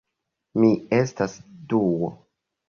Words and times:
Mi 0.63 0.69
estas 0.97 1.37
Duo 1.75 2.11